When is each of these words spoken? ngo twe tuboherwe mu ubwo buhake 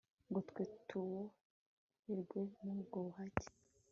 ngo 0.29 0.39
twe 0.49 0.63
tuboherwe 0.87 2.39
mu 2.61 2.71
ubwo 2.79 2.97
buhake 3.05 3.47